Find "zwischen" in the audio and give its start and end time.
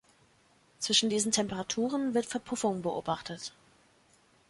0.79-1.11